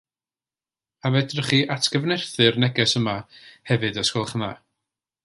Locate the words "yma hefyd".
3.01-4.01